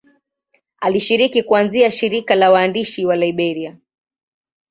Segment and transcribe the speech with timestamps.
[0.81, 3.77] Alishiriki kuanzisha shirika la waandishi wa Liberia.